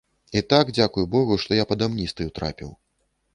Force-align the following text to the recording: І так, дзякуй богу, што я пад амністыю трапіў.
І 0.39 0.41
так, 0.53 0.71
дзякуй 0.77 1.05
богу, 1.15 1.37
што 1.43 1.59
я 1.59 1.67
пад 1.73 1.85
амністыю 1.89 2.29
трапіў. 2.41 2.73